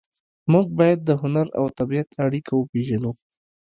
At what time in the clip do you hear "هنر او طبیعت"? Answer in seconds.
1.21-2.09